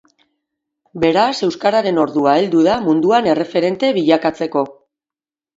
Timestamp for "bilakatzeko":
3.99-4.65